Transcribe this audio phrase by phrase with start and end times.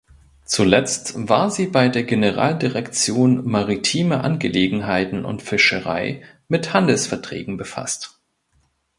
[0.45, 8.19] Zuletzt war sie bei der Generaldirektion Maritime Angelegenheiten und Fischerei mit Handelsverträgen befasst.